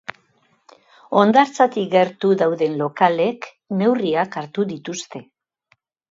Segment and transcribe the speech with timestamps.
[1.19, 3.49] Hondartzatik gertu dauden lokalek
[3.81, 5.23] neurriak hartu dituzte.